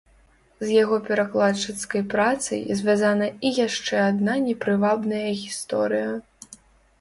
[0.67, 6.09] З яго перакладчыцкай працай звязана і яшчэ адна непрывабная гісторыя.